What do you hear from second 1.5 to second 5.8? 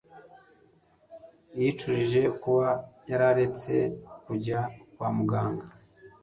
yicujije kuba yararetse kujya kwa muganga